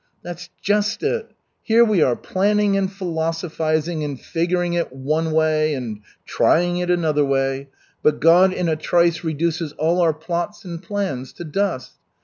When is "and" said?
2.75-2.91, 4.03-4.19, 5.75-5.99, 10.65-10.81